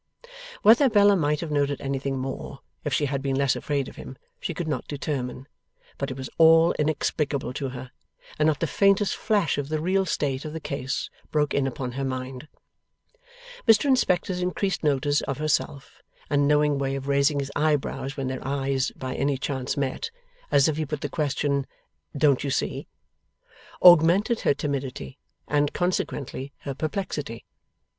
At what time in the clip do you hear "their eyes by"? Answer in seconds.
18.25-19.13